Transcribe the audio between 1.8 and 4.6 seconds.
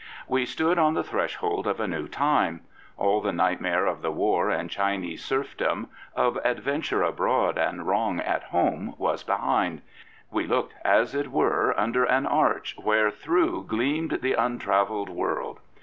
new time. AU the nightmare of the war